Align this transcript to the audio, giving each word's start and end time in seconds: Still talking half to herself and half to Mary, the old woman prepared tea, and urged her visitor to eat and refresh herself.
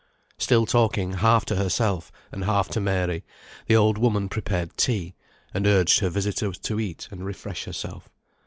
Still 0.39 0.65
talking 0.65 1.11
half 1.11 1.45
to 1.45 1.55
herself 1.57 2.11
and 2.31 2.43
half 2.45 2.69
to 2.69 2.79
Mary, 2.81 3.23
the 3.67 3.75
old 3.75 3.99
woman 3.99 4.29
prepared 4.29 4.75
tea, 4.75 5.13
and 5.53 5.67
urged 5.67 5.99
her 5.99 6.09
visitor 6.09 6.51
to 6.53 6.79
eat 6.79 7.07
and 7.11 7.23
refresh 7.23 7.65
herself. 7.65 8.09